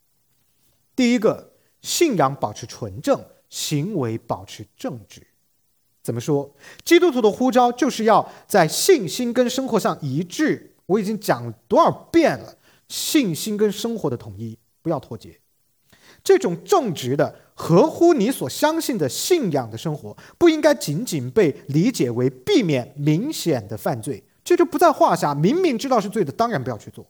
[0.96, 5.22] 第一个，信仰保持纯正，行为保持正直。
[6.08, 6.50] 怎么说？
[6.86, 10.74] 基督徒的呼召就是要在信心跟生活上一致。
[10.86, 12.56] 我已经讲多少遍了，
[12.88, 15.38] 信心跟生活的统一，不要脱节。
[16.24, 25.34] 这种正直的、合乎你所相信的信仰的生活，不应该仅仅被理解为避免明显的犯罪，这就不在话下。
[25.34, 27.06] 明明知道是罪的，当然不要去做。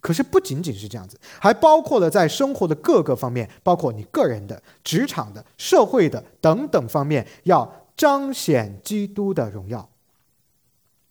[0.00, 9.88] 可是不仅仅是这样子，还包括了在生活的各个方面，包括你个人的、职场的、社会的等等方面，要彰显基督的荣耀。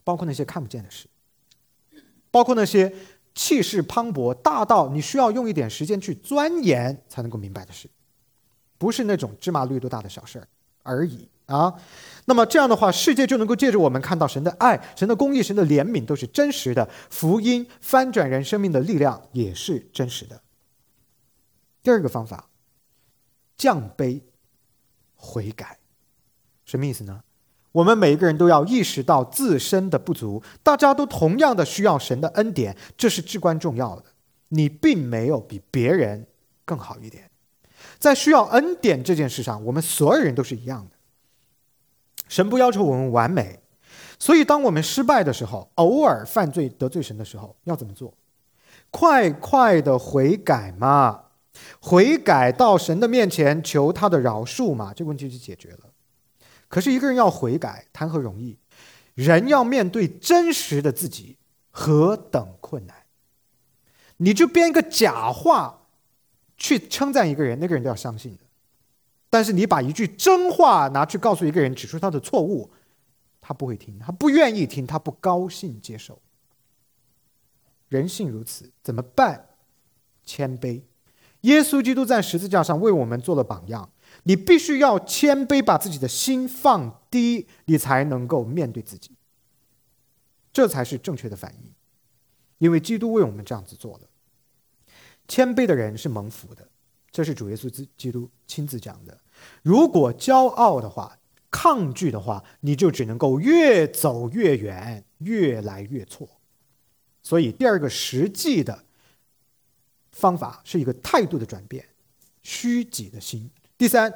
[0.04, 1.08] 包括那些看不见的事，
[2.32, 2.92] 包括那些
[3.36, 7.88] 气势磅礴、大到你需要用一点时间去钻研才能够明白的事，
[8.80, 10.48] 不是那种芝麻绿豆大的小事儿
[10.82, 11.30] 而已。
[11.46, 11.80] 啊，
[12.26, 20.42] 那么这样的话，世界就能够借着我们看到神的爱、神的公义、神的怜悯都是真实的，福音翻转人生命的力量也是真实的。
[21.84, 22.50] 第二个方法，
[23.58, 24.24] 降杯
[25.14, 25.78] 悔改，
[26.72, 27.22] 什么意思呢？
[27.74, 34.06] 我们每一个人都要意识到自身的不足，大家都同样的需要神的恩典，这是至关重要的。
[34.48, 36.26] 你并没有比别人
[36.64, 37.30] 更好一点，
[38.00, 40.96] 在需要恩典这件事上，我们所有人都是一样的。
[42.30, 43.60] 神不要求我们完美，
[44.18, 48.14] 所以当我们失败的时候，偶尔犯罪得罪神的时候，要怎么做？
[48.90, 51.26] 快快的悔改嘛，
[51.82, 55.91] 悔改到神的面前求他的饶恕嘛，这个问题就解决了。
[56.72, 58.58] 可是一个人要悔改，谈何容易？
[59.14, 61.38] 人要面对真实的自己，
[61.70, 62.96] 何等困难！
[64.18, 65.90] 你就编一个假话
[66.56, 68.44] 去称赞一个人，那个人都要相信的。
[69.30, 72.72] 但是你把一句真话拿去告诉一个人，指出他的错误，
[73.42, 76.22] 他不会听，他不愿意听，他不高兴接受。
[77.90, 79.50] 人性如此，怎么办？
[80.24, 80.84] 谦卑。
[81.42, 83.92] 耶稣基督在十字架上为我们做了榜样，
[84.24, 89.16] 你必须要谦卑，把自己的心放低，你才能够面对自己。
[90.54, 91.74] 这才是正确的反应，
[92.58, 94.10] 因为基督为我们这样子做了。
[95.28, 96.68] 谦卑的人是蒙福的。
[97.14, 99.20] 这是主耶稣基督亲自讲的。
[99.64, 101.18] 如果骄傲的话、
[101.50, 106.28] 抗拒的话，你就只能够越走越远，越来越错。
[107.22, 108.86] 所以，第二个实际的
[110.12, 111.86] 方法是一个态度的转变，
[112.44, 113.52] 虚己的心。
[113.82, 114.14] 第三，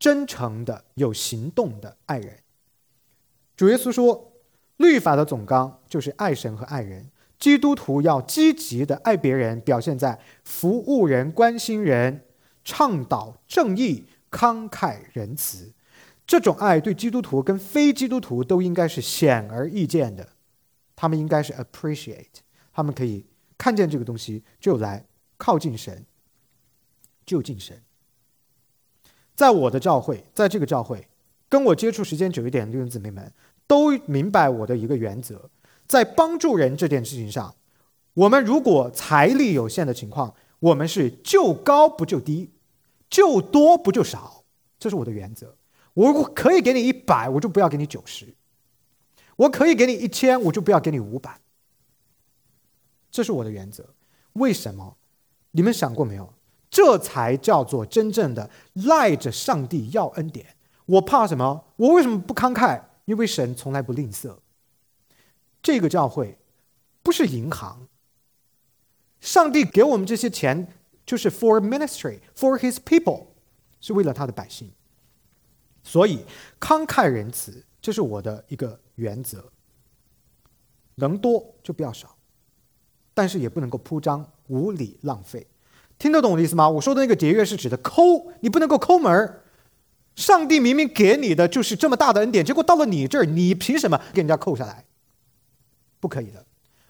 [0.00, 2.40] 真诚的、有行动的爱人。
[3.56, 4.32] 主耶稣说，
[4.78, 7.08] 律法的总纲就是爱神和爱人。
[7.38, 12.24] 基督徒要积极的爱别人，表现在服务人、关心人、
[12.64, 15.72] 倡导正义、慷慨仁慈。
[16.26, 20.30] 这种爱对基督徒跟非基督徒都应该是显而易见的，
[20.96, 22.26] 他们应该是 appreciate，
[22.72, 23.24] 他们可以
[23.56, 25.06] 看见这个东西就来
[25.36, 26.04] 靠近神、
[27.24, 27.80] 就近神。
[29.34, 31.08] 在我的教会，在这个教会，
[31.48, 33.32] 跟我接触时间久一点的弟兄姊妹们
[33.66, 35.50] 都明白我的一个原则。
[35.86, 37.54] 在帮助人这件事情上，
[38.14, 42.50] 我们如果财力有限的情况，我们是就高不就低，
[43.10, 44.44] 就多不就少，
[44.78, 45.56] 这是我的原则。
[45.94, 48.34] 我可以给你一百，我就不要给你九十；
[49.36, 51.40] 我可以给你一千，我就不要给你五百。
[53.10, 53.94] 这是我的原则。
[54.32, 54.96] 为什么？
[55.52, 56.32] 你们想过没有？
[56.74, 60.56] 这才叫做真正的赖着上帝要恩典。
[60.86, 61.66] 我怕什么？
[61.76, 62.82] 我为什么不慷慨？
[63.04, 64.38] 因为神从来不吝啬。
[65.62, 66.36] 这个教会
[67.00, 67.86] 不是银行。
[69.20, 70.66] 上帝给我们这些钱，
[71.06, 73.26] 就是 for ministry for His people，
[73.80, 74.72] 是为了他的百姓。
[75.84, 76.24] 所以
[76.58, 79.52] 慷慨仁慈，这是我的一个原则。
[80.96, 82.16] 能多就不要少，
[83.14, 85.46] 但是也不能够铺张无理浪费。
[85.98, 86.68] 听得懂我的意思吗？
[86.68, 89.42] 我说的那个节约是指的抠，你不能够抠门儿。
[90.16, 94.84] 上帝明明给你的就是这么大的恩典，结果到了你这儿，你凭什么给人家扣下来？
[95.98, 96.44] 不可以的，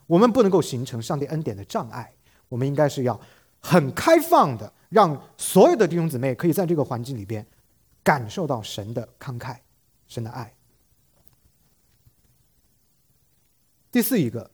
[0.06, 2.12] 我们不能够形成上帝恩典的障碍。
[2.48, 3.18] 我们应该是要
[3.60, 7.46] 很开放的，让所有的弟兄姊妹可以在这个环境里边
[8.02, 9.56] 感受到神的慷慨、
[10.06, 10.52] 神的爱。
[13.90, 14.50] 第四一个，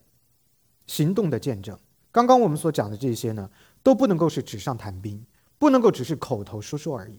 [0.87, 1.77] 行动的见证。
[2.13, 3.49] 刚刚我们所讲的这些呢，
[3.83, 5.25] 都不能够是纸上谈兵，
[5.59, 7.19] 不能够只是口头说说而已，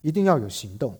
[0.00, 0.98] 一定要有行动，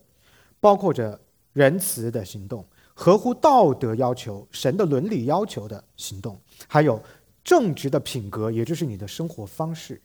[0.61, 1.21] 包括着
[1.53, 7.03] 仁慈的行动，合乎道德要求、神的伦理要求的行动，还有
[7.43, 10.03] 正直的品格，也就是你的生活方式。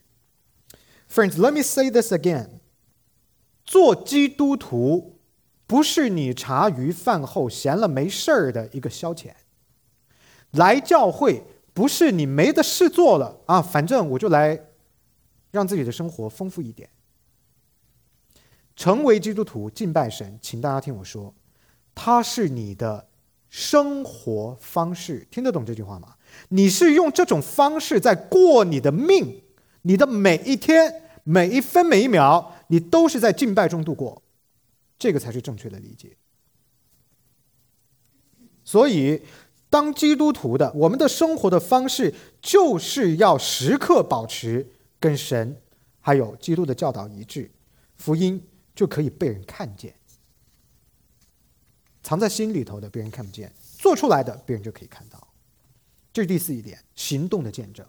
[1.08, 2.48] Friends, let me say this again.
[3.64, 5.20] 做基督徒
[5.66, 9.32] 不是你茶余饭后闲了没事儿的一个消遣。
[10.52, 11.44] 来教会
[11.76, 14.58] 不是你没的事做了啊，反正我就来
[15.50, 16.88] 让自己的生活丰富一点。
[18.74, 21.34] 成为基督徒敬拜神，请大家听我说，
[21.94, 23.10] 它是你的
[23.50, 26.16] 生活方式，听得懂这句话吗？
[26.48, 29.42] 你是用这种方式在过你的命，
[29.82, 34.22] 你的每一天、每一分、每一秒，你都是在敬拜中度过，
[34.98, 36.16] 这个才是正确的理解。
[38.64, 39.22] 所以，
[39.70, 44.66] 当基督徒的，我们的生活的方式就是要时刻保持
[44.98, 45.60] 跟神
[46.00, 47.50] 还有基督的教导一致，
[47.96, 48.42] 福音。
[48.76, 49.94] 就可以被人看见，
[52.02, 55.28] 藏在心里头的别人看不见，做出来的别人就可以看到。
[56.12, 57.86] 这是第四一点，行动的见证。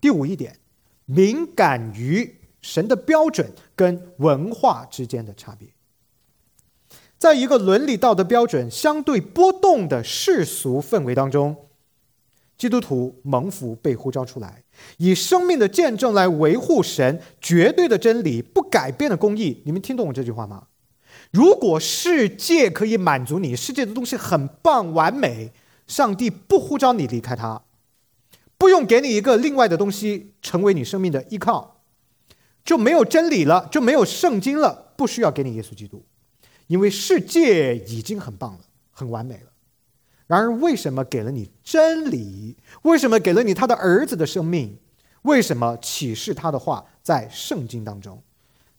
[0.00, 0.58] 第五一点，
[1.04, 5.68] 敏感于神的标准跟文化之间的差别。
[7.20, 11.54] 在一个伦理道德标准相对波动的世俗氛围当中，
[12.56, 14.64] 基督徒蒙福被呼召出来。
[14.96, 19.60] 以生命的见证来维护神绝对的真理、不改变的公义。
[19.66, 20.68] 你们听懂我这句话吗？
[21.30, 25.52] 如果世界可以满足你，世界的东西很棒、完美，
[25.86, 27.60] 上帝不呼召你离开它，
[28.56, 31.82] 不用给你一个另外的东西成为你生命的依靠，
[32.64, 36.02] 就没有真理了，就没有圣经了，不需要给你耶稣基督，
[36.70, 38.60] 因为世界已经很棒了，
[38.92, 39.50] 很完美了。
[40.28, 42.56] 然而，为什么给了你真理？
[42.82, 44.78] 为什么给了你他的儿子的生命？
[45.22, 48.22] 为什么启示他的话在圣经当中？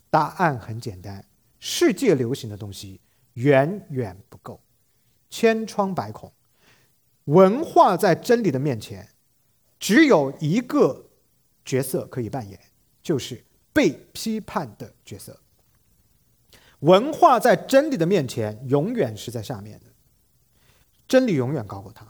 [0.09, 1.25] 答案很简单：
[1.59, 3.01] 世界流行的东西
[3.33, 4.61] 远远不够，
[5.29, 6.31] 千疮百孔。
[7.25, 9.05] 文化在真理的面前，
[9.77, 11.09] 只有一个
[11.65, 12.57] 角色可以扮演，
[13.03, 15.37] 就是被批判的角色。
[16.81, 19.85] 文化在真理的面前，永远是在下面的。
[21.07, 22.05] 真理永远高过他，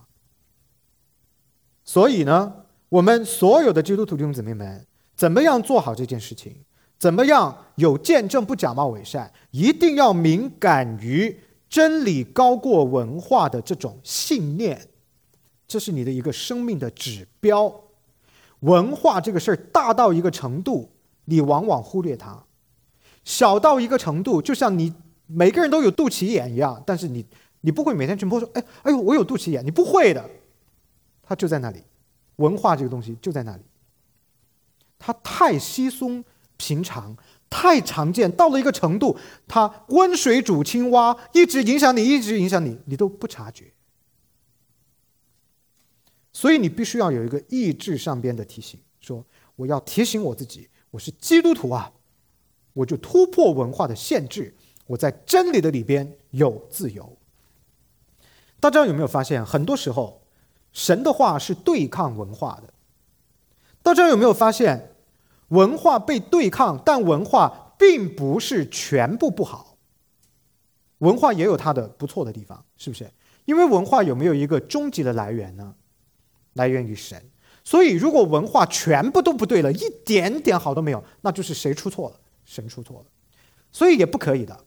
[1.84, 2.54] 所以呢，
[2.88, 6.56] 我们所有的基督徒弟兄姊妹们，怎么样做好这件事情？
[7.00, 9.34] 怎么样有见证不假冒伪善？
[9.50, 11.36] 一定要敏感于
[11.68, 14.88] 真理高过文化的这种信念，
[15.68, 17.74] 这是你的一个生命的指标。
[18.60, 20.92] 文化这个事儿大到一个程度，
[21.26, 22.46] 你往往忽略它；
[23.24, 24.94] 小到一个程度，就像你
[25.28, 27.26] 每个人都有肚脐眼一样，但是你。
[27.64, 30.28] 你不会每天去摸说，哎，哎呦，我有肚脐眼，你不会的，
[31.22, 31.84] 它就在那里，
[32.38, 33.62] 文化这个东西就在那里，
[34.98, 36.26] 它太稀松
[36.58, 37.16] 平常，
[37.52, 39.16] 太常见，到了一个程度，
[39.48, 43.72] 它温水煮青蛙，一直影响你，一直影响你，你都不察觉。
[46.34, 49.24] 所以你必须要有一个意志上边的提醒，说
[49.56, 51.94] 我要提醒我自己，我是基督徒啊，
[52.74, 54.54] 我就突破文化的限制，
[54.88, 57.18] 我在真理的里边有自由。
[58.60, 60.22] 大家有没有发现，很多时候，
[60.72, 62.74] 神的话是对抗文化的。
[63.84, 64.94] 大家有没有发现，
[65.48, 69.76] 文化被对抗，但文化并不是全部不好。
[71.00, 73.10] 文化也有它的不错的地方，是不是？
[73.46, 75.74] 因为文化有没有一个终极的来源呢？
[76.54, 77.20] 来源于神。
[77.64, 82.20] 所以，如果文化全部都不对了，一点点好都没有，那就是谁出错了？
[82.54, 83.06] 神出错了。
[83.72, 84.66] 所以也不可以的。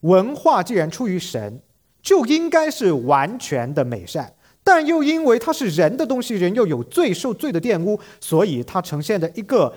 [0.00, 1.62] 文化既然出于神。
[2.02, 9.72] 就应该是完全的美善，但又因为它是人的东西，人又有罪受罪的玷污，所以它呈现的一个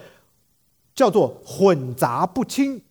[0.95, 2.81] 叫做混杂不清、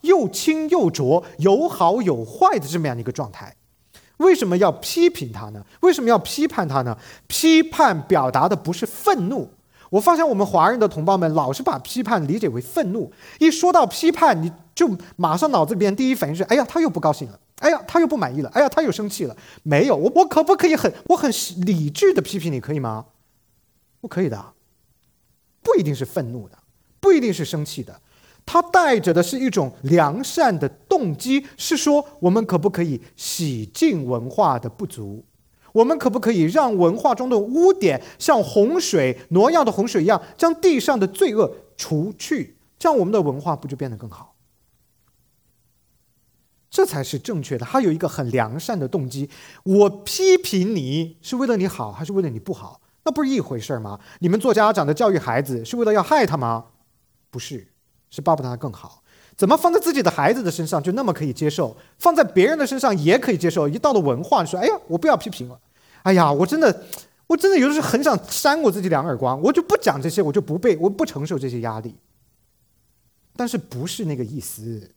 [0.00, 3.54] 又清又浊、有好有坏的这么样的一个状态。
[4.16, 5.62] 为什么要批评它呢？
[5.82, 6.96] 为什么要批判它呢？
[7.26, 9.50] 批判表达的不是愤怒。
[9.90, 17.38] 我发现我们华人的同胞们老是把批判理解为愤怒，一说到批判，你就马上脑子里边第一反应是：哎呀，他又不高兴了。
[17.60, 18.48] 哎呀，他又不满意了。
[18.50, 19.36] 哎呀，他又生气了。
[19.64, 21.28] 没有，我我可不可以很我很
[21.66, 23.06] 理智的批评你，可以吗？
[24.00, 24.52] 不可以的，
[25.62, 26.56] 不一定是愤怒的，
[27.00, 28.00] 不一定是生气的，
[28.46, 35.24] 他带着的是一种良善的动机，是说我们可不可以洗净文化的不足？
[35.78, 42.56] 我们可不可以让文化中的污点像洪水挪样的洪水一样，将地上的罪恶除去？
[42.80, 44.34] 这样我们的文化不就变得更好？
[46.68, 47.64] 这才是正确的。
[47.64, 49.30] 他有一个很良善的动机。
[49.62, 52.80] 我批评你是为了你好，还是为了你不好？
[53.04, 54.00] 那不是一回事吗？
[54.18, 56.64] 你们做家长的教育孩子是为了要害他吗？
[57.30, 57.68] 不是，
[58.10, 59.04] 是巴不得他更好。
[59.36, 63.68] 怎么放在自己的孩子的身上就那么可以接受，放在别人的身上也可以接受？
[63.68, 65.60] 一到了文化，说：“哎呀，我不要批评了。”
[66.02, 66.84] 哎呀，我真的，
[67.26, 71.94] 我真的有的时候很想扇我自己两耳光，我就不讲这些，我就不背，我不承受这些压力。
[73.36, 74.90] 但是不是那个意思？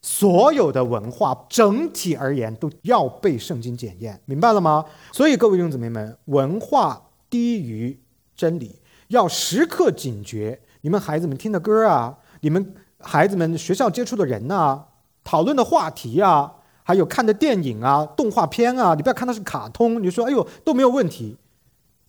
[0.00, 4.84] 所有的文化整体而言都要被圣经检验，明白了吗？
[5.12, 7.98] 所以各位弟兄姊妹们，文化低于
[8.36, 10.60] 真理，要时刻警觉。
[10.80, 12.74] 你们孩子们听的歌啊，你们。
[13.00, 14.82] 孩子们学校接触的人呐，
[15.22, 16.52] 讨论的话题啊，
[16.88, 21.36] 还有看的电影啊、动画片啊，你不要看它是卡通，你说哎呦都没有问题，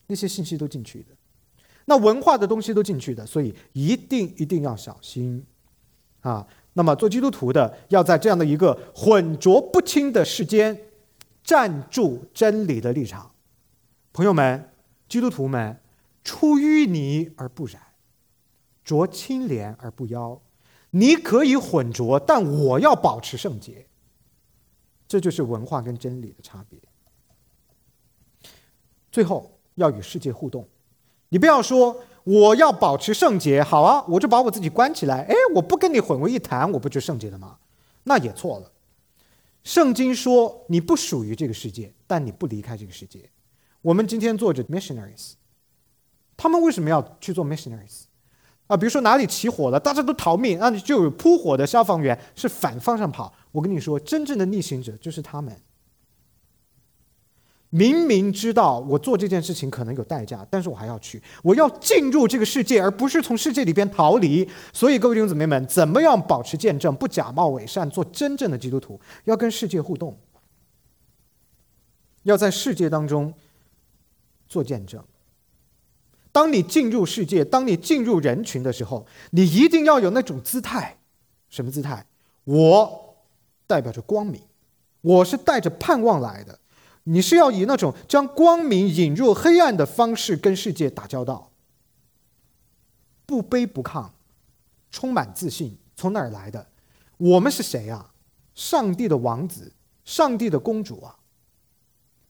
[0.07, 1.07] 那些信息都进去的，
[1.83, 5.45] 那文化的东西都进去的，所以一定一定要小心
[6.21, 6.47] 啊。
[6.71, 10.79] 那么做基督徒的要在这样的一个混浊不清的世间，
[11.43, 13.29] 站住真理的立场。
[14.13, 14.69] 朋友们，
[15.09, 15.77] 基督徒们，
[16.23, 17.81] 出淤泥而不染，
[18.85, 20.41] 濯清涟而不妖。
[20.91, 23.87] 你可以混浊，但我要保持圣洁。
[25.09, 26.79] 这就是文化跟真理的差别。
[29.11, 30.65] 最后要与世界互动，
[31.29, 37.57] 你不要说我要保持圣洁，好啊，我就把我自己关起来，哎，我不跟你混为一谈，我不就圣洁了吗？
[38.03, 38.71] 那也错了。
[39.63, 43.29] 圣经说你不属于这个世界，但你不离开这个世界。
[43.81, 45.33] 我们今天做着 missionaries，
[46.37, 48.03] 他们为什么要去做 missionaries？
[48.69, 53.33] 啊，比如说哪里起火了，大家都逃命，那你就有扑火的消防员是反方向跑。
[53.51, 55.59] 我跟你说，真正的逆行者就是他们。
[57.71, 64.47] 明明知道我做这件事情可能有代价，但是我还要去，我要进入这个世界，而不是从世界里边逃离。
[64.71, 69.01] 所以各位弟兄姊妹们，怎么样保持见证，不假冒伪善，做真正的基督徒？
[69.25, 70.15] 要跟世界互动，
[72.21, 73.33] 要在世界当中
[74.47, 75.03] 做见证。
[76.31, 80.97] 当你进入世界，当你进入人群的时候，你一定要有那种姿态，
[81.49, 82.05] 什么姿态？
[82.43, 83.15] 我
[83.65, 84.41] 代表着光明，
[85.01, 86.59] 我是带着盼望来的。
[87.03, 91.51] 你是要以那种将光明引入黑暗的方式跟世界打交道，
[93.25, 94.09] 不卑不亢，
[94.91, 95.77] 充满自信。
[95.95, 96.67] 从哪儿来的？
[97.17, 98.13] 我们是谁啊？
[98.53, 99.73] 上帝的王子，
[100.05, 101.17] 上帝的公主啊！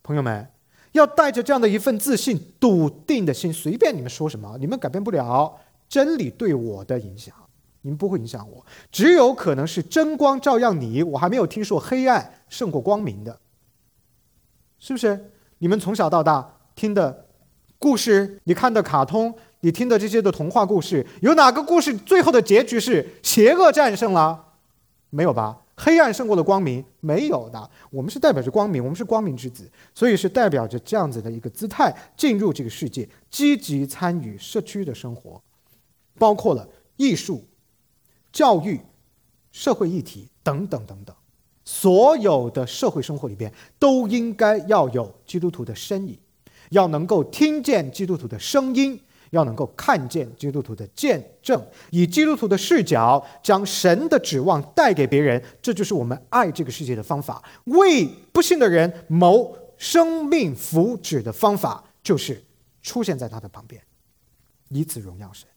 [0.01, 0.58] 朋友们。
[0.91, 5.55] 要带着这样的一份自信、笃定的心，随便你们说什么，你们改变不了
[5.87, 7.33] 真理对我的影响，
[7.81, 8.65] 你们不会影响我。
[8.91, 13.39] 只有可能是真光照耀你，我还没有听说黑暗胜过光明的，
[14.79, 15.31] 是不是？
[15.59, 17.25] 你们从小到大听的
[17.77, 24.45] 故事，你看的卡通，你听的这些的童话故事，有哪个故事最后的结局是邪恶战胜了？
[25.09, 25.59] 没有吧？
[25.81, 27.71] 黑暗胜过了光明，没有的。
[27.89, 35.41] 我们是代表着光明，我们是光明之子，所以是代表着这样子的一个姿态进入这个世界，积极参与社区的生活，
[36.17, 36.67] 包括了
[36.97, 37.47] 艺术、
[38.33, 38.81] 教育、
[39.53, 41.15] 社会议题等等等等，
[41.63, 43.49] 所有的社会生活里边
[43.79, 46.19] 都应该要有基督徒的身影，
[46.71, 48.99] 要能够听见基督徒的声音。
[49.31, 57.43] 要能够看见基督徒的见证，以基督徒的视角将神的指望带给别人，这就是我们爱这个世界的方法。
[57.65, 62.43] 为不幸的人谋生命福祉的方法，就是
[62.81, 63.81] 出现在他的旁边，
[64.69, 65.47] 以此荣耀神。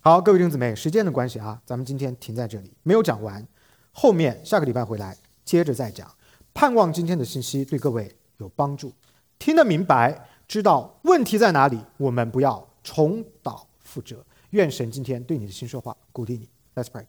[0.00, 3.46] 好，各位弟兄姊妹，时间的关系啊，咱们今天停在这里，没有讲完，
[3.90, 6.10] 后面下个礼拜回来接着再讲。
[6.54, 8.92] 盼望今天的信息对各位有帮助，
[9.38, 10.28] 听得明白。
[10.48, 14.24] 知道问题在哪里，我们不要重蹈覆辙。
[14.50, 16.48] 愿神今天对你的心说话，鼓励你。
[16.74, 17.04] Let's pray。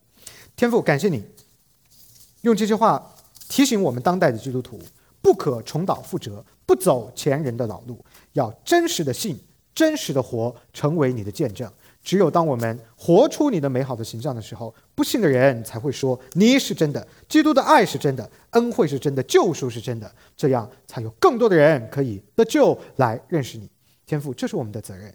[0.56, 1.24] 天父，感谢你
[2.42, 3.14] 用这些话
[3.48, 4.80] 提醒我们当代的基督徒，
[5.22, 9.40] 不可重蹈覆辙，不走前人的老路，要真实的信，
[9.76, 11.72] 真实的活，成为你的见证。
[12.08, 23.70] 只有当我们活出你的美好的形象的时候，不信的人才会说你是真的，基督的爱是真的，恩惠是真的，救赎是真的，这样才有更多的人可以得救来认识你。
[24.05, 25.14] 天父，这是我们的责任。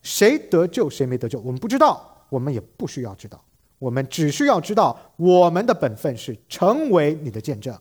[0.00, 3.44] 谁得救，谁没得救，我们不知道，我们也不需要知道，
[3.78, 7.78] 我们只需要知道我们的本分是成为你的见证。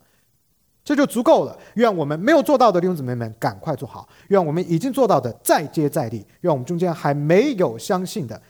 [0.88, 1.60] 这就足够了。
[1.74, 8.42] 愿我们没有做到的弟兄姊妹们赶快做好；愿我们已经做到的再接再厉；愿我们中间还没有相信的，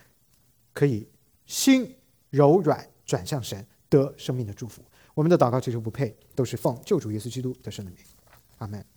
[0.72, 1.10] 可以
[1.48, 1.96] 心
[2.30, 4.84] 柔软转向神，得生命的祝福。
[5.16, 7.96] 我们的祷告其实不配，都是奉救主耶稣基督的圣名。
[8.60, 8.86] 阿门。